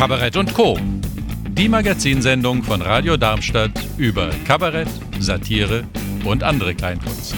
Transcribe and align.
Kabarett 0.00 0.38
und 0.38 0.54
Co. 0.54 0.78
Die 1.50 1.68
Magazinsendung 1.68 2.62
von 2.62 2.80
Radio 2.80 3.18
Darmstadt 3.18 3.70
über 3.98 4.30
Kabarett, 4.46 4.88
Satire 5.18 5.84
und 6.24 6.42
andere 6.42 6.74
Kleinkunst. 6.74 7.36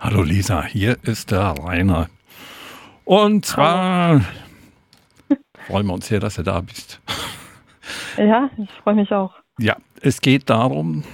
Hallo 0.00 0.22
Lisa, 0.22 0.64
hier 0.64 0.96
ist 1.02 1.32
der 1.32 1.54
Rainer. 1.62 2.08
Und 3.04 3.44
zwar 3.44 4.22
freuen 5.66 5.86
wir 5.86 5.92
uns 5.92 6.08
sehr, 6.08 6.18
dass 6.18 6.36
du 6.36 6.42
da 6.42 6.62
bist. 6.62 6.98
Ja, 8.16 8.48
ich 8.56 8.70
freue 8.82 8.94
mich 8.94 9.12
auch. 9.12 9.34
Ja, 9.58 9.76
es 10.00 10.22
geht 10.22 10.48
darum, 10.48 11.04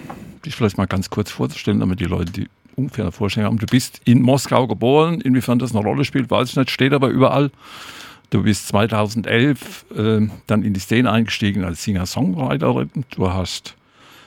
dich 0.46 0.54
vielleicht 0.54 0.78
mal 0.78 0.86
ganz 0.86 1.10
kurz 1.10 1.32
vorzustellen, 1.32 1.80
damit 1.80 1.98
die 1.98 2.04
Leute 2.04 2.30
die 2.30 2.48
ungefähr 2.78 3.04
eine 3.04 3.12
Vorstellung 3.12 3.50
haben. 3.50 3.58
Du 3.58 3.66
bist 3.66 4.00
in 4.04 4.22
Moskau 4.22 4.66
geboren, 4.66 5.20
inwiefern 5.20 5.58
das 5.58 5.74
eine 5.74 5.84
Rolle 5.84 6.04
spielt, 6.04 6.30
weiß 6.30 6.50
ich 6.50 6.56
nicht, 6.56 6.70
steht 6.70 6.92
aber 6.92 7.08
überall. 7.08 7.50
Du 8.30 8.42
bist 8.42 8.68
2011 8.68 9.86
äh, 9.96 10.28
dann 10.46 10.62
in 10.62 10.74
die 10.74 10.80
Szene 10.80 11.10
eingestiegen 11.10 11.64
als 11.64 11.82
Singer-Songwriterin. 11.84 12.90
Du 13.10 13.30
hast 13.30 13.74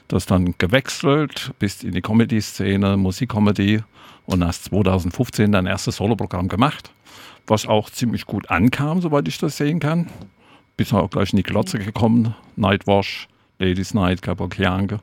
das 0.08 0.26
dann 0.26 0.56
gewechselt, 0.58 1.52
bist 1.60 1.84
in 1.84 1.94
die 1.94 2.02
Comedy-Szene, 2.02 2.98
Musikcomedy 2.98 3.84
und 4.26 4.46
hast 4.46 4.66
2015 4.66 5.52
dein 5.52 5.66
erstes 5.66 5.98
Soloprogramm 5.98 6.48
gemacht, 6.48 6.92
was 7.48 7.66
auch 7.66 7.90
ziemlich 7.90 8.26
gut 8.26 8.50
ankam, 8.50 9.02
soweit 9.02 9.28
ich 9.28 9.38
das 9.38 9.58
sehen 9.58 9.80
kann. 9.80 10.10
Bist 10.78 10.94
auch 10.94 11.10
gleich 11.10 11.32
in 11.32 11.38
die 11.38 11.44
Klotze 11.44 11.80
gekommen, 11.80 12.36
Nightwash, 12.56 13.28
Ladies 13.60 13.94
Night, 13.94 14.22
Kabukianke 14.22 15.00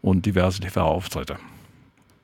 und 0.00 0.24
diverse 0.24 0.60
TV-Auftritte. 0.60 1.36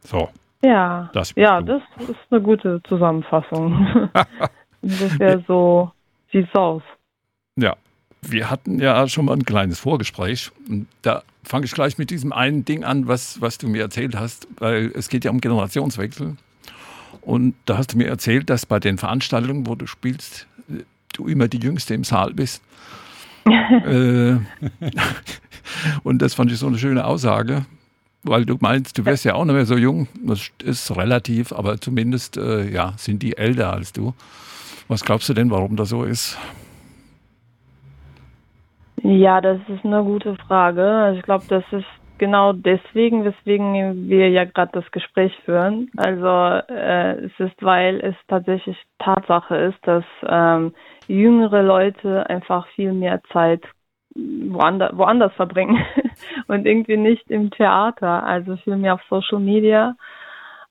So. 0.04 0.30
Ja, 0.64 1.10
das, 1.12 1.34
ja 1.36 1.60
das 1.60 1.82
ist 1.98 2.16
eine 2.30 2.40
gute 2.40 2.80
Zusammenfassung. 2.88 4.10
Ungefähr 4.80 5.44
so 5.46 5.92
sieht 6.32 6.48
es 6.48 6.54
aus. 6.54 6.82
Ja, 7.56 7.76
wir 8.22 8.50
hatten 8.50 8.80
ja 8.80 9.06
schon 9.08 9.26
mal 9.26 9.34
ein 9.34 9.44
kleines 9.44 9.78
Vorgespräch. 9.78 10.50
Und 10.68 10.86
da 11.02 11.22
fange 11.42 11.66
ich 11.66 11.72
gleich 11.72 11.98
mit 11.98 12.10
diesem 12.10 12.32
einen 12.32 12.64
Ding 12.64 12.82
an, 12.82 13.06
was, 13.06 13.42
was 13.42 13.58
du 13.58 13.68
mir 13.68 13.82
erzählt 13.82 14.16
hast, 14.16 14.48
weil 14.58 14.90
es 14.94 15.10
geht 15.10 15.26
ja 15.26 15.30
um 15.30 15.40
Generationswechsel. 15.40 16.36
Und 17.20 17.54
da 17.66 17.76
hast 17.76 17.92
du 17.92 17.98
mir 17.98 18.08
erzählt, 18.08 18.48
dass 18.48 18.64
bei 18.64 18.80
den 18.80 18.96
Veranstaltungen, 18.96 19.66
wo 19.66 19.74
du 19.74 19.86
spielst, 19.86 20.46
du 21.12 21.26
immer 21.26 21.46
die 21.46 21.58
Jüngste 21.58 21.92
im 21.94 22.04
Saal 22.04 22.32
bist. 22.32 22.62
äh, 23.46 24.32
und 26.04 26.22
das 26.22 26.32
fand 26.32 26.50
ich 26.50 26.58
so 26.58 26.66
eine 26.66 26.78
schöne 26.78 27.04
Aussage, 27.04 27.66
weil 28.24 28.44
du 28.44 28.56
meinst, 28.60 28.98
du 28.98 29.04
wirst 29.04 29.24
ja 29.24 29.34
auch 29.34 29.44
nicht 29.44 29.54
mehr 29.54 29.66
so 29.66 29.76
jung. 29.76 30.08
Das 30.24 30.50
ist 30.62 30.96
relativ, 30.96 31.52
aber 31.52 31.78
zumindest 31.78 32.36
äh, 32.36 32.68
ja, 32.70 32.92
sind 32.96 33.22
die 33.22 33.36
älter 33.36 33.72
als 33.72 33.92
du. 33.92 34.14
Was 34.88 35.04
glaubst 35.04 35.28
du 35.28 35.34
denn, 35.34 35.50
warum 35.50 35.76
das 35.76 35.90
so 35.90 36.04
ist? 36.04 36.38
Ja, 39.02 39.40
das 39.40 39.58
ist 39.68 39.84
eine 39.84 40.02
gute 40.02 40.34
Frage. 40.46 40.82
Also 40.82 41.18
ich 41.18 41.24
glaube, 41.24 41.44
das 41.48 41.64
ist 41.72 41.86
genau 42.18 42.52
deswegen, 42.52 43.24
weswegen 43.24 44.08
wir 44.08 44.30
ja 44.30 44.44
gerade 44.44 44.72
das 44.72 44.90
Gespräch 44.90 45.32
führen. 45.44 45.90
Also 45.96 46.26
äh, 46.72 47.24
es 47.24 47.32
ist, 47.38 47.62
weil 47.62 48.00
es 48.00 48.14
tatsächlich 48.28 48.76
Tatsache 48.98 49.56
ist, 49.56 49.78
dass 49.82 50.04
ähm, 50.26 50.72
jüngere 51.06 51.62
Leute 51.62 52.28
einfach 52.28 52.66
viel 52.68 52.92
mehr 52.92 53.20
Zeit 53.32 53.62
woanders, 54.14 54.96
woanders 54.96 55.32
verbringen 55.34 55.84
und 56.48 56.66
irgendwie 56.66 56.96
nicht 56.96 57.30
im 57.30 57.50
Theater, 57.50 58.24
also 58.24 58.56
viel 58.56 58.76
mehr 58.76 58.94
auf 58.94 59.02
Social 59.08 59.40
Media. 59.40 59.96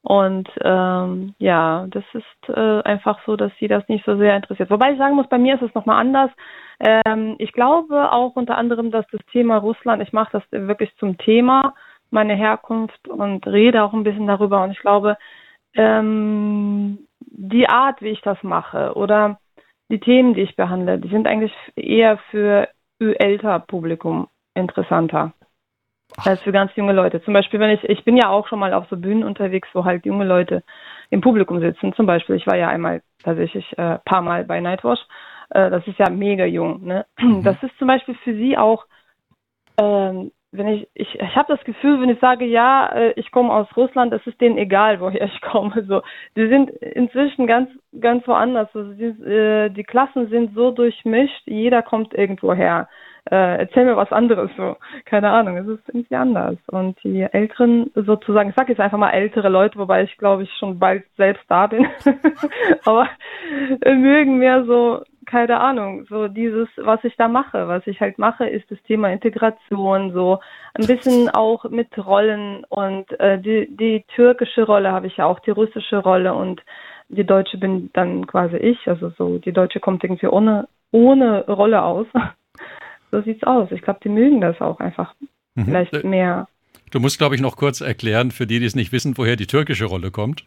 Und 0.02 0.50
ähm, 0.62 1.34
ja, 1.40 1.88
das 1.90 2.04
ist 2.14 2.50
äh, 2.50 2.82
einfach 2.82 3.20
so, 3.26 3.38
dass 3.38 3.54
sie 3.60 3.70
das 3.70 3.88
nicht 3.88 4.04
so 4.06 4.18
sehr 4.18 4.36
interessiert. 4.36 4.70
Wobei 4.70 4.92
ich 4.92 4.98
sagen 4.98 5.16
muss, 5.16 5.30
bei 5.30 5.38
mir 5.38 5.56
ist 5.56 5.62
es 5.62 5.74
nochmal 5.74 6.02
anders. 6.02 6.30
Ähm, 6.80 7.36
ich 7.40 7.54
glaube 7.54 8.12
auch 8.12 8.36
unter 8.36 8.58
anderem, 8.58 8.92
dass 8.92 9.06
das 9.12 9.22
Thema 9.32 9.58
Russland, 9.58 10.04
ich 10.04 10.12
mache 10.12 10.32
das 10.34 10.44
wirklich 10.52 10.94
zum 10.98 11.18
Thema, 11.18 11.74
meine 12.12 12.36
Herkunft 12.36 13.08
und 13.08 13.48
rede 13.48 13.82
auch 13.82 13.94
ein 13.94 14.04
bisschen 14.04 14.28
darüber. 14.28 14.64
Und 14.64 14.72
ich 14.72 14.80
glaube, 14.80 15.18
ähm, 15.74 17.08
die 17.22 17.70
Art, 17.70 18.02
wie 18.02 18.10
ich 18.10 18.22
das 18.22 18.42
mache 18.44 18.94
oder 18.96 19.40
die 19.90 20.00
Themen, 20.00 20.34
die 20.34 20.42
ich 20.42 20.56
behandle, 20.58 21.00
die 21.00 21.10
sind 21.10 21.28
eigentlich 21.28 21.54
eher 21.76 22.18
für 22.30 22.68
älter 23.00 23.60
Publikum 23.60 24.28
interessanter 24.54 25.34
als 26.18 26.42
für 26.42 26.52
ganz 26.52 26.72
junge 26.76 26.94
Leute. 26.94 27.24
Zum 27.24 27.34
Beispiel, 27.34 27.60
wenn 27.60 27.72
ich, 27.72 27.84
ich 27.86 28.04
bin 28.04 28.18
ja 28.18 28.30
auch 28.30 28.48
schon 28.48 28.60
mal 28.60 28.74
auf 28.74 28.86
so 28.90 28.98
Bühnen 28.98 29.24
unterwegs, 29.24 29.68
wo 29.74 29.86
halt 29.86 30.06
junge 30.06 30.26
Leute 30.26 30.64
im 31.10 31.22
Publikum 31.22 31.60
sitzen. 31.60 31.94
Zum 31.94 32.06
Beispiel, 32.06 32.36
ich 32.36 32.48
war 32.48 32.56
ja 32.56 32.68
einmal 32.68 33.02
tatsächlich 33.24 33.66
äh, 33.78 33.98
paar 34.06 34.22
Mal 34.22 34.44
bei 34.44 34.60
Nightwash. 34.60 35.00
Äh, 35.50 35.70
das 35.70 35.86
ist 35.88 35.98
ja 35.98 36.10
mega 36.10 36.46
jung. 36.46 36.84
Ne? 36.86 37.06
Mhm. 37.20 37.44
Das 37.44 37.62
ist 37.64 37.78
zum 37.80 37.88
Beispiel 37.88 38.16
für 38.24 38.34
sie 38.36 38.58
auch, 38.58 38.86
ähm, 39.80 40.32
wenn 40.54 40.68
ich, 40.68 40.88
ich, 40.94 41.20
ich 41.20 41.36
habe 41.36 41.54
das 41.56 41.64
Gefühl, 41.66 42.00
wenn 42.02 42.10
ich 42.10 42.20
sage, 42.20 42.46
ja, 42.46 42.88
äh, 42.94 43.14
ich 43.16 43.32
komme 43.32 43.52
aus 43.52 43.68
Russland, 43.76 44.14
es 44.14 44.26
ist 44.28 44.40
denen 44.40 44.58
egal, 44.58 45.00
woher 45.00 45.26
ich 45.26 45.42
komme. 45.42 45.84
So, 45.88 46.02
die 46.36 46.48
sind 46.48 46.70
inzwischen 46.70 47.48
ganz, 47.48 47.70
ganz 48.00 48.28
woanders. 48.28 48.70
Also 48.74 48.94
die, 48.94 49.06
äh, 49.06 49.70
die 49.70 49.84
Klassen 49.84 50.30
sind 50.30 50.54
so 50.56 50.72
durchmischt, 50.72 51.42
jeder 51.46 51.82
kommt 51.82 52.14
irgendwo 52.14 52.54
her 52.54 52.88
äh, 53.32 53.60
erzähl 53.60 53.86
mir 53.86 53.96
was 53.96 54.12
anderes, 54.12 54.52
so, 54.58 54.76
keine 55.06 55.30
Ahnung, 55.30 55.58
es 55.58 55.68
ist 55.68 55.88
irgendwie 55.88 56.16
anders. 56.16 56.58
Und 56.68 57.02
die 57.04 57.22
Älteren 57.22 57.90
sozusagen, 57.96 58.50
ich 58.50 58.56
sage 58.56 58.74
jetzt 58.74 58.82
einfach 58.82 58.98
mal 58.98 59.12
ältere 59.12 59.50
Leute, 59.50 59.80
wobei 59.80 60.04
ich 60.04 60.18
glaube 60.18 60.44
ich 60.44 60.54
schon 60.60 60.78
bald 60.78 61.06
selbst 61.16 61.44
da 61.48 61.68
bin, 61.68 61.88
aber 62.86 63.08
mögen 63.86 64.40
mehr 64.40 64.66
so, 64.66 65.04
keine 65.26 65.60
Ahnung, 65.60 66.06
so 66.10 66.28
dieses, 66.28 66.68
was 66.78 67.04
ich 67.04 67.16
da 67.16 67.28
mache. 67.28 67.68
Was 67.68 67.86
ich 67.88 68.00
halt 68.00 68.18
mache, 68.18 68.46
ist 68.46 68.70
das 68.70 68.82
Thema 68.84 69.12
Integration, 69.12 70.14
so 70.14 70.40
ein 70.74 70.88
bisschen 70.88 71.30
auch 71.30 71.66
mit 71.70 71.88
Rollen 71.98 72.64
und 72.70 73.12
äh, 73.20 73.40
die, 73.40 73.68
die 73.70 74.04
türkische 74.16 74.64
Rolle 74.64 74.92
habe 74.92 75.08
ich 75.08 75.18
ja 75.18 75.26
auch, 75.26 75.40
die 75.40 75.52
russische 75.52 75.98
Rolle 75.98 76.34
und 76.34 76.62
die 77.10 77.26
Deutsche 77.26 77.58
bin 77.58 77.90
dann 77.94 78.28
quasi 78.28 78.58
ich, 78.58 78.88
also 78.88 79.10
so, 79.18 79.38
die 79.38 79.52
Deutsche 79.52 79.80
kommt 79.80 80.04
irgendwie 80.04 80.28
ohne, 80.28 80.68
ohne 80.92 81.46
Rolle 81.46 81.84
aus 81.84 82.08
so 83.14 83.22
sieht's 83.22 83.44
aus. 83.44 83.72
Ich 83.72 83.82
glaube, 83.82 84.00
die 84.04 84.10
mögen 84.10 84.42
das 84.42 84.60
auch 84.60 84.80
einfach 84.80 85.14
mhm. 85.56 85.66
vielleicht 85.66 85.94
äh, 85.94 86.06
mehr. 86.06 86.48
Du 86.92 87.00
musst, 87.00 87.20
glaube 87.20 87.36
ich, 87.36 87.42
noch 87.42 87.56
kurz 87.56 87.80
erklären, 87.80 88.32
für 88.32 88.48
die, 88.48 88.60
die 88.60 88.66
es 88.66 88.76
nicht 88.76 88.92
wissen, 88.92 89.18
woher 89.18 89.36
die 89.36 89.48
türkische 89.48 89.86
Rolle 89.86 90.12
kommt. 90.12 90.44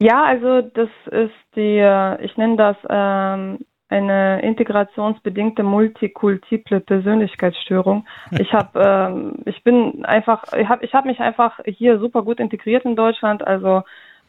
Ja, 0.00 0.24
also 0.24 0.62
das 0.62 0.88
ist 1.10 1.34
die, 1.56 1.78
äh, 1.78 2.24
ich 2.24 2.36
nenne 2.38 2.56
das 2.56 2.76
ähm, 2.88 3.58
eine 3.90 4.40
integrationsbedingte 4.42 5.62
multikultiple 5.62 6.80
Persönlichkeitsstörung. 6.80 8.06
Ich 8.38 8.52
habe, 8.52 8.80
ähm, 8.80 9.34
ich 9.44 9.62
bin 9.62 10.04
einfach, 10.04 10.44
ich 10.54 10.68
habe, 10.68 10.84
ich 10.84 10.94
habe 10.94 11.08
mich 11.08 11.20
einfach 11.20 11.60
hier 11.66 11.98
super 11.98 12.22
gut 12.22 12.40
integriert 12.40 12.84
in 12.84 12.96
Deutschland. 12.96 13.46
Also 13.46 13.82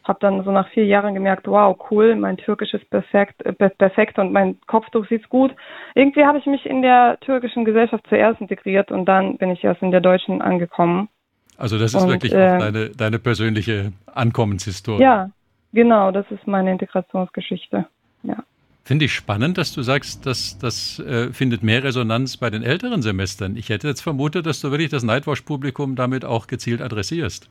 habe 0.04 0.18
dann 0.20 0.44
so 0.44 0.50
nach 0.50 0.68
vier 0.68 0.84
Jahren 0.84 1.14
gemerkt, 1.14 1.46
wow, 1.46 1.78
cool, 1.90 2.16
mein 2.16 2.36
Türkisch 2.36 2.74
ist 2.74 2.90
perfekt, 2.90 3.40
äh, 3.46 3.52
perfekt 3.52 4.18
und 4.18 4.32
mein 4.32 4.60
Kopftuch 4.66 5.06
sieht 5.08 5.28
gut. 5.30 5.54
Irgendwie 5.94 6.24
habe 6.24 6.38
ich 6.38 6.46
mich 6.46 6.66
in 6.66 6.82
der 6.82 7.18
türkischen 7.20 7.64
Gesellschaft 7.64 8.04
zuerst 8.08 8.40
integriert 8.40 8.90
und 8.90 9.06
dann 9.06 9.38
bin 9.38 9.50
ich 9.50 9.64
erst 9.64 9.80
in 9.80 9.90
der 9.90 10.00
deutschen 10.00 10.42
angekommen. 10.42 11.08
Also 11.56 11.78
das 11.78 11.94
ist 11.94 12.02
und, 12.02 12.10
wirklich 12.10 12.32
äh, 12.34 12.58
deine, 12.58 12.90
deine 12.90 13.18
persönliche 13.18 13.92
Ankommenshistorie. 14.12 15.00
Ja, 15.00 15.30
genau, 15.72 16.10
das 16.10 16.30
ist 16.30 16.46
meine 16.46 16.70
Integrationsgeschichte. 16.72 17.86
Ja. 18.22 18.36
Finde 18.84 19.04
ich 19.04 19.12
spannend, 19.14 19.58
dass 19.58 19.72
du 19.72 19.82
sagst, 19.82 20.26
dass 20.26 20.58
das 20.58 20.98
äh, 20.98 21.32
findet 21.32 21.62
mehr 21.62 21.84
Resonanz 21.84 22.36
bei 22.36 22.50
den 22.50 22.62
älteren 22.62 23.00
Semestern. 23.00 23.56
Ich 23.56 23.68
hätte 23.68 23.86
jetzt 23.86 24.00
vermutet, 24.00 24.44
dass 24.44 24.60
du 24.60 24.70
wirklich 24.70 24.90
das 24.90 25.04
Nightwash-Publikum 25.04 25.94
damit 25.94 26.24
auch 26.24 26.48
gezielt 26.48 26.82
adressierst. 26.82 27.48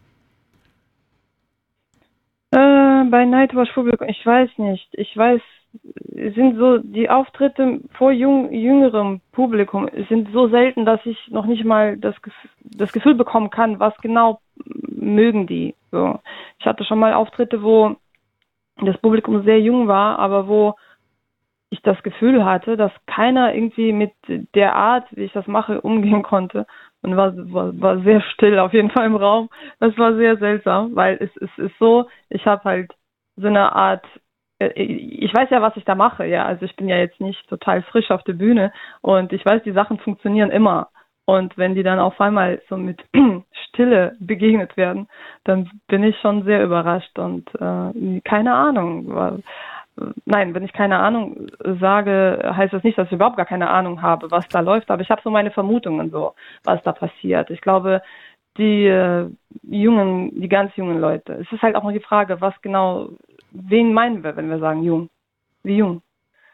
Äh, 2.52 3.04
bei 3.06 3.24
Nightwatch 3.26 3.72
Publikum, 3.74 4.10
ich 4.10 4.26
weiß 4.26 4.50
nicht. 4.58 4.90
Ich 4.92 5.16
weiß, 5.16 5.42
sind 6.36 6.58
so 6.58 6.80
die 6.80 7.10
Auftritte 7.10 7.80
vor 7.94 8.12
jung, 8.12 8.52
jüngerem 8.52 9.22
Publikum 9.32 9.90
sind 10.10 10.30
so 10.34 10.50
selten, 10.50 10.86
dass 10.86 11.00
ich 11.06 11.18
noch 11.30 11.46
nicht 11.46 11.64
mal 11.64 11.98
das, 11.98 12.16
das 12.64 12.92
Gefühl 12.92 13.16
bekommen 13.16 13.50
kann, 13.50 13.80
was 13.80 13.96
genau 14.02 14.42
mögen 14.90 15.48
die. 15.48 15.76
So. 15.92 16.20
Ich 16.60 16.66
hatte 16.66 16.84
schon 16.84 17.00
mal 17.00 17.14
Auftritte, 17.14 17.64
wo 17.64 17.96
das 18.78 18.98
Publikum 18.98 19.44
sehr 19.44 19.60
jung 19.60 19.88
war, 19.88 20.20
aber 20.20 20.48
wo 20.48 20.76
ich 21.72 21.82
das 21.82 22.02
Gefühl 22.04 22.44
hatte, 22.44 22.76
dass 22.76 22.92
keiner 23.08 23.56
irgendwie 23.56 23.94
mit 23.94 24.12
der 24.28 24.76
Art, 24.76 25.06
wie 25.12 25.24
ich 25.24 25.32
das 25.32 25.48
mache, 25.48 25.82
umgehen 25.82 26.22
konnte 26.22 26.68
und 27.02 27.16
war, 27.16 27.34
war, 27.54 27.80
war 27.80 28.00
sehr 28.02 28.22
still 28.22 28.60
auf 28.60 28.74
jeden 28.74 28.92
Fall 28.92 29.06
im 29.06 29.16
Raum. 29.16 29.50
Das 29.80 29.98
war 29.98 30.16
sehr 30.16 30.38
seltsam, 30.38 30.96
weil 30.96 31.18
es, 31.22 31.30
es 31.38 31.58
ist 31.58 31.78
so, 31.80 32.08
ich 32.30 32.46
habe 32.46 32.64
halt 32.66 32.92
so 33.38 33.48
eine 33.48 33.74
Art, 33.74 34.06
äh, 34.60 34.68
ich 34.82 35.34
weiß 35.34 35.50
ja, 35.50 35.62
was 35.62 35.78
ich 35.78 35.86
da 35.86 35.96
mache, 35.96 36.26
ja. 36.26 36.46
Also 36.46 36.66
ich 36.66 36.76
bin 36.76 36.90
ja 36.90 36.98
jetzt 36.98 37.22
nicht 37.22 37.48
total 37.48 37.82
frisch 37.84 38.12
auf 38.12 38.24
der 38.24 38.34
Bühne 38.34 38.74
und 39.02 39.32
ich 39.32 39.46
weiß, 39.46 39.64
die 39.64 39.72
Sachen 39.72 39.98
funktionieren 39.98 40.52
immer. 40.52 40.90
Und 41.26 41.58
wenn 41.58 41.76
die 41.76 41.84
dann 41.84 42.00
auf 42.00 42.20
einmal 42.20 42.62
so 42.68 42.78
mit 42.78 43.02
Stille 43.68 44.16
begegnet 44.20 44.76
werden, 44.76 45.08
dann 45.44 45.70
bin 45.88 46.04
ich 46.04 46.18
schon 46.20 46.44
sehr 46.44 46.64
überrascht 46.64 47.18
und 47.20 47.50
äh, 47.56 48.22
keine 48.22 48.54
Ahnung. 48.54 49.42
Nein, 50.26 50.54
wenn 50.54 50.64
ich 50.64 50.74
keine 50.74 51.00
Ahnung 51.00 51.48
sage, 51.80 52.54
heißt 52.56 52.74
das 52.74 52.84
nicht, 52.84 52.98
dass 52.98 53.08
ich 53.08 53.14
überhaupt 53.14 53.38
gar 53.38 53.46
keine 53.46 53.70
Ahnung 53.70 54.02
habe, 54.02 54.32
was 54.32 54.48
da 54.48 54.62
läuft, 54.62 54.90
aber 54.90 55.02
ich 55.02 55.10
habe 55.10 55.22
so 55.24 55.30
meine 55.30 55.52
Vermutungen 55.52 56.10
so, 56.10 56.34
was 56.64 56.82
da 56.84 56.92
passiert. 56.92 57.50
Ich 57.50 57.62
glaube, 57.62 58.02
die 58.58 58.86
äh, 58.86 59.30
jungen, 59.64 60.42
die 60.42 60.50
ganz 60.50 60.76
jungen 60.76 61.00
Leute. 61.00 61.34
Es 61.34 61.52
ist 61.52 61.62
halt 61.62 61.76
auch 61.76 61.84
noch 61.84 61.92
die 61.92 62.00
Frage, 62.00 62.42
was 62.42 62.54
genau, 62.62 63.10
wen 63.52 63.94
meinen 63.94 64.24
wir, 64.24 64.36
wenn 64.36 64.50
wir 64.50 64.60
sagen 64.60 64.84
jung? 64.84 65.10
Wie 65.64 65.78
jung? 65.78 66.02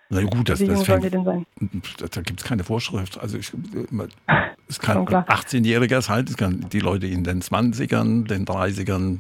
Na 0.09 0.21
gut, 0.23 0.49
das, 0.49 0.61
Wie 0.61 0.67
das 0.67 0.85
sein? 0.85 1.01
da 1.01 2.21
gibt 2.21 2.39
es 2.39 2.45
keine 2.45 2.63
Vorschrift. 2.63 3.19
Also 3.19 3.37
ich, 3.37 3.51
es 4.67 4.79
kann 4.79 5.05
18-Jähriger 5.05 6.01
sein, 6.01 6.25
es 6.27 6.37
kann 6.37 6.65
die 6.71 6.79
Leute 6.79 7.07
in 7.07 7.23
den 7.23 7.41
20ern, 7.41 8.27
den 8.27 8.45
30ern, 8.45 9.19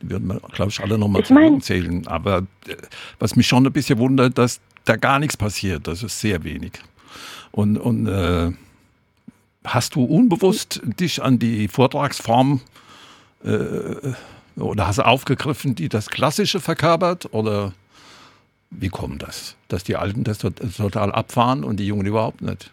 die 0.00 0.10
würden 0.10 0.28
wir, 0.28 0.40
glaube 0.52 0.70
ich, 0.70 0.80
alle 0.80 0.98
nochmal 0.98 1.24
zählen. 1.60 2.06
Aber 2.06 2.38
äh, 2.66 2.76
was 3.18 3.36
mich 3.36 3.46
schon 3.46 3.66
ein 3.66 3.72
bisschen 3.72 3.98
wundert, 3.98 4.38
dass 4.38 4.60
da 4.84 4.96
gar 4.96 5.18
nichts 5.18 5.36
passiert. 5.36 5.86
Das 5.86 6.02
ist 6.02 6.20
sehr 6.20 6.44
wenig. 6.44 6.72
Und, 7.52 7.78
und 7.78 8.06
äh, 8.08 8.50
hast 9.64 9.94
du 9.94 10.04
unbewusst 10.04 10.80
dich 10.84 11.22
an 11.22 11.38
die 11.38 11.68
Vortragsform 11.68 12.60
äh, 13.44 14.12
oder 14.56 14.86
hast 14.86 14.98
du 14.98 15.06
aufgegriffen, 15.06 15.74
die 15.74 15.88
das 15.88 16.10
Klassische 16.10 16.60
verkörpert? 16.60 17.32
Oder 17.32 17.72
wie 18.70 18.88
kommt 18.88 19.22
das, 19.22 19.56
dass 19.68 19.84
die 19.84 19.96
Alten 19.96 20.24
das 20.24 20.38
total 20.38 21.12
abfahren 21.12 21.64
und 21.64 21.76
die 21.76 21.86
Jungen 21.86 22.06
überhaupt 22.06 22.42
nicht? 22.42 22.70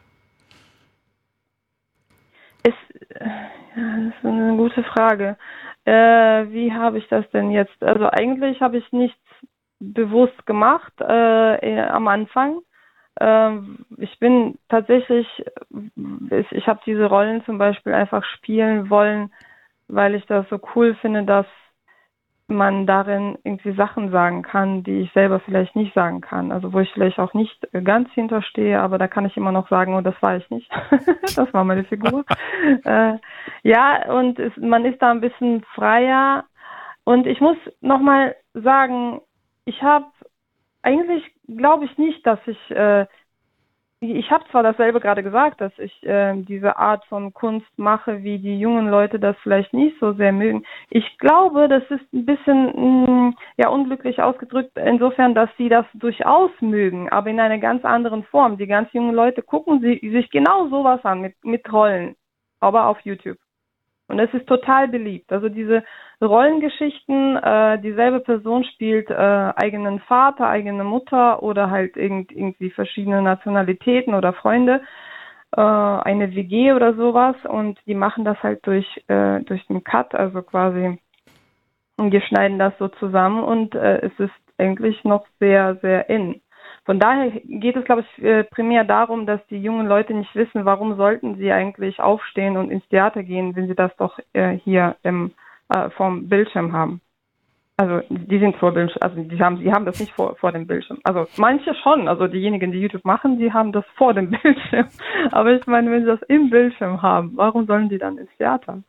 Ist, 2.64 2.76
ja, 3.20 3.50
das 3.80 4.14
ist 4.16 4.26
eine 4.26 4.58
gute 4.58 4.84
Frage. 4.84 5.38
Äh, 5.86 6.52
wie 6.52 6.74
habe 6.74 6.98
ich 6.98 7.08
das 7.08 7.30
denn 7.32 7.52
jetzt? 7.52 7.82
Also 7.84 8.10
eigentlich 8.10 8.62
habe 8.62 8.78
ich 8.78 8.92
nichts 8.92 9.20
bewusst 9.80 10.46
gemacht 10.46 10.94
äh, 11.00 11.82
am 11.82 12.08
Anfang. 12.08 12.60
Äh, 13.20 13.58
ich 13.98 14.20
bin 14.20 14.58
tatsächlich, 14.68 15.28
ich 16.52 16.68
habe 16.68 16.82
diese 16.86 17.06
Rollen 17.06 17.44
zum 17.46 17.58
Beispiel 17.58 17.94
einfach 17.94 18.24
spielen 18.24 18.90
wollen, 18.90 19.32
weil 19.88 20.16
ich 20.16 20.26
das 20.26 20.48
so 20.50 20.60
cool 20.76 20.96
finde, 20.96 21.24
dass 21.24 21.48
man 22.50 22.86
darin 22.86 23.38
irgendwie 23.44 23.74
Sachen 23.74 24.12
sagen 24.12 24.42
kann, 24.42 24.84
die 24.84 25.02
ich 25.02 25.12
selber 25.14 25.40
vielleicht 25.40 25.76
nicht 25.76 25.94
sagen 25.94 26.22
kann. 26.22 26.52
Also 26.52 26.74
wo 26.74 26.80
ich 26.80 26.92
vielleicht 26.94 27.20
auch 27.20 27.34
nicht 27.34 27.68
ganz 27.84 28.10
hinterstehe, 28.12 28.80
aber 28.80 28.98
da 28.98 29.08
kann 29.08 29.26
ich 29.26 29.38
immer 29.38 29.52
noch 29.52 29.70
sagen, 29.70 29.96
oh, 29.96 30.02
das 30.02 30.16
war 30.22 30.38
ich 30.38 30.50
nicht. 30.50 30.70
das 31.36 31.54
war 31.54 31.64
meine 31.64 31.84
Figur. 31.84 32.26
äh, 32.84 33.14
ja, 33.64 34.12
und 34.12 34.40
es, 34.40 34.56
man 34.58 34.86
ist 34.86 35.02
da 35.02 35.12
ein 35.12 35.22
bisschen 35.22 35.64
freier. 35.76 36.46
Und 37.04 37.28
ich 37.28 37.40
muss 37.40 37.58
nochmal 37.82 38.36
sagen, 38.54 39.22
ich 39.66 39.82
habe 39.82 40.06
eigentlich 40.82 41.24
glaube 41.58 41.86
ich 41.86 41.98
nicht, 41.98 42.26
dass 42.26 42.40
ich 42.46 42.72
äh, 42.72 43.06
ich 44.02 44.32
habe 44.32 44.46
zwar 44.50 44.64
dasselbe 44.64 45.02
gerade 45.02 45.24
gesagt, 45.24 45.60
dass 45.60 45.78
ich 45.78 46.04
äh, 46.04 46.34
diese 46.44 46.78
Art 46.78 47.04
von 47.06 47.34
Kunst 47.34 47.68
mache, 47.78 48.24
wie 48.24 48.40
die 48.40 48.58
jungen 48.58 48.88
Leute 48.88 49.20
das 49.20 49.36
vielleicht 49.44 49.74
nicht 49.74 50.00
so 50.00 50.14
sehr 50.14 50.32
mögen. 50.32 50.64
Ich 50.90 51.18
glaube, 51.18 51.68
das 51.68 51.84
ist 51.90 52.14
ein 52.14 52.26
bisschen 52.26 52.66
mh, 52.68 53.12
mm, 53.12 53.36
ja 53.58 53.68
unglücklich 53.70 54.22
ausgedrückt, 54.22 54.78
insofern, 54.78 55.36
dass 55.36 55.50
sie 55.58 55.68
das 55.68 55.86
durchaus 55.94 56.52
mögen, 56.62 57.10
aber 57.10 57.30
in 57.30 57.42
einer 57.42 57.58
ganz 57.58 57.84
anderen 57.84 58.24
Form. 58.24 58.58
Die 58.58 58.68
ganz 58.68 58.92
jungen 58.94 59.14
Leute 59.14 59.42
gucken 59.42 59.82
sie, 59.82 60.00
sich 60.12 60.30
genau 60.32 60.70
sowas 60.70 61.04
an 61.04 61.20
mit, 61.20 61.36
mit 61.44 61.72
Rollen, 61.72 62.16
aber 62.62 62.88
auf 62.88 63.02
YouTube. 63.02 63.38
Und 64.10 64.20
es 64.20 64.34
ist 64.34 64.48
total 64.48 64.88
beliebt. 64.88 65.32
Also 65.32 65.50
diese 65.50 65.84
Rollengeschichten, 66.22 67.38
äh, 67.38 67.80
dieselbe 67.80 68.20
Person 68.20 68.64
spielt 68.64 69.10
äh, 69.10 69.14
eigenen 69.14 70.00
Vater, 70.00 70.48
eigene 70.50 70.84
Mutter 70.84 71.42
oder 71.44 71.70
halt 71.70 71.96
irgend, 71.96 72.32
irgendwie 72.32 72.72
verschiedene 72.72 73.22
Nationalitäten 73.22 74.16
oder 74.16 74.34
Freunde, 74.34 74.82
äh, 75.56 75.62
eine 75.62 76.36
WG 76.36 76.74
oder 76.74 76.96
sowas 76.96 77.36
und 77.48 77.80
die 77.86 77.96
machen 77.96 78.26
das 78.26 78.42
halt 78.44 78.66
durch, 78.66 78.88
äh, 79.08 79.42
durch 79.42 79.66
den 79.68 79.84
Cut, 79.84 80.16
also 80.16 80.42
quasi 80.42 81.00
und 81.98 82.12
wir 82.12 82.22
schneiden 82.22 82.60
das 82.60 82.74
so 82.80 82.88
zusammen 82.88 83.44
und 83.44 83.76
äh, 83.76 84.00
es 84.00 84.20
ist 84.20 84.34
eigentlich 84.58 85.04
noch 85.04 85.26
sehr, 85.40 85.76
sehr 85.82 86.10
in. 86.10 86.42
Von 86.86 87.00
daher 87.00 87.32
geht 87.32 87.76
es, 87.76 87.86
glaube 87.86 88.04
ich, 88.04 88.24
äh, 88.24 88.44
primär 88.44 88.84
darum, 88.84 89.26
dass 89.26 89.46
die 89.48 89.62
jungen 89.62 89.88
Leute 89.88 90.14
nicht 90.14 90.34
wissen, 90.36 90.66
warum 90.66 90.96
sollten 90.96 91.36
sie 91.36 91.52
eigentlich 91.52 92.00
aufstehen 92.00 92.58
und 92.58 92.72
ins 92.72 92.88
Theater 92.90 93.24
gehen, 93.24 93.56
wenn 93.56 93.68
sie 93.68 93.76
das 93.76 93.96
doch 93.98 94.20
äh, 94.34 94.58
hier 94.58 94.96
im, 95.04 95.32
äh, 95.70 95.90
vom 95.92 96.28
Bildschirm 96.30 96.74
haben. 96.74 97.02
Also 97.78 98.02
die 98.10 98.40
sind 98.40 98.58
vor 98.58 98.74
Bildschirm, 98.74 99.02
also 99.02 99.24
die 99.24 99.40
haben, 99.40 99.60
die 99.60 99.72
haben 99.72 99.86
das 99.86 100.02
nicht 100.02 100.12
vor, 100.12 100.36
vor 100.36 100.52
dem 100.52 100.68
Bildschirm. 100.68 100.98
Also 101.04 101.28
manche 101.38 101.74
schon, 101.76 102.10
also 102.10 102.28
diejenigen, 102.28 102.74
die 102.74 102.80
YouTube 102.80 103.06
machen, 103.06 103.40
die 103.40 103.54
haben 103.54 103.72
das 103.72 103.86
vor 103.96 104.14
dem 104.14 104.32
Bildschirm. 104.44 104.88
Aber 105.32 105.54
ich 105.54 105.66
meine, 105.66 105.90
wenn 105.90 106.02
sie 106.02 106.08
das 106.08 106.22
im 106.24 106.50
Bildschirm 106.50 107.02
haben, 107.02 107.32
warum 107.36 107.68
sollen 107.68 107.88
die 107.88 107.98
dann 107.98 108.18
ins 108.18 108.32
Theater? 108.38 108.84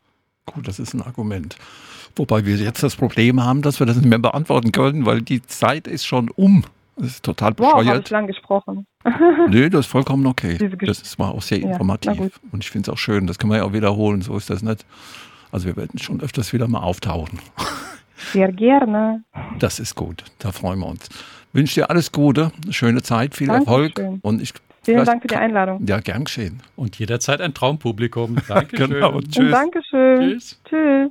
Gut, 0.47 0.67
das 0.67 0.81
ist 0.81 0.95
ein 0.95 1.03
Argument. 1.03 1.57
Wobei 2.17 2.45
wir 2.45 2.57
jetzt 2.57 2.83
das 2.83 2.97
Problem 2.97 3.45
haben, 3.45 3.63
dass 3.63 3.79
wir 3.79 3.87
das 3.87 3.97
nicht 3.97 4.09
mehr 4.09 4.19
beantworten 4.19 4.73
können, 4.73 5.07
weil 5.07 5.23
die 5.23 5.43
Zeit 5.43 5.87
ist 5.87 6.05
schon 6.05 6.29
um. 6.29 6.65
Das 7.01 7.09
ist 7.09 7.25
total 7.25 7.53
bescheuert. 7.53 7.77
Wow, 7.77 7.87
habe 7.87 8.01
ich 8.01 8.11
lang 8.11 8.27
gesprochen. 8.27 8.87
Nö, 9.49 9.71
das 9.71 9.87
ist 9.87 9.93
vollkommen 9.93 10.27
okay. 10.27 10.59
Das 10.85 11.19
war 11.19 11.33
auch 11.33 11.43
sehr 11.43 11.61
informativ. 11.61 12.19
Ja, 12.19 12.29
und 12.53 12.63
ich 12.63 12.71
finde 12.71 12.91
es 12.91 12.95
auch 12.95 12.99
schön. 12.99 13.27
Das 13.27 13.39
kann 13.39 13.49
man 13.49 13.59
ja 13.59 13.65
auch 13.65 13.73
wiederholen. 13.73 14.21
So 14.23 14.37
ist 14.37 14.51
das 14.51 14.63
nicht. 14.63 14.85
Also 15.51 15.67
wir 15.67 15.77
werden 15.77 15.99
schon 15.99 16.21
öfters 16.21 16.53
wieder 16.53 16.69
mal 16.69 16.81
auftauchen. 16.81 17.39
Sehr 18.33 18.53
gerne. 18.53 19.25
Das 19.59 19.81
ist 19.81 19.95
gut. 19.95 20.25
Da 20.39 20.53
freuen 20.53 20.79
wir 20.79 20.87
uns. 20.87 21.09
Ich 21.09 21.55
wünsche 21.55 21.81
dir 21.81 21.91
alles 21.91 22.13
Gute, 22.13 22.53
eine 22.63 22.73
schöne 22.73 23.03
Zeit, 23.03 23.35
viel 23.35 23.47
Dankeschön. 23.47 23.93
Erfolg. 23.97 24.19
Und 24.23 24.43
ich 24.43 24.53
Vielen 24.83 25.05
Dank 25.05 25.23
für 25.23 25.29
die 25.29 25.37
Einladung. 25.37 25.85
Ja, 25.87 26.01
gern 26.01 26.25
geschehen. 26.25 26.63
Und 26.75 26.99
jederzeit 26.99 27.41
ein 27.41 27.53
Traumpublikum. 27.53 28.37
Dankeschön. 28.49 28.91
genau, 28.91 29.21
tschüss. 29.21 29.37
Und 29.37 29.51
Dankeschön. 29.51 30.21
Tschüss. 30.21 30.61
Tschüss. 30.69 31.09